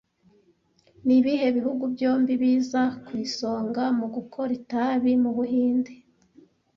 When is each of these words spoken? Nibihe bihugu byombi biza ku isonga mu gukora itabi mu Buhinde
Nibihe 1.05 1.47
bihugu 1.57 1.83
byombi 1.93 2.33
biza 2.41 2.81
ku 3.05 3.11
isonga 3.25 3.83
mu 3.99 4.07
gukora 4.15 4.51
itabi 4.59 5.11
mu 5.23 5.31
Buhinde 5.37 5.91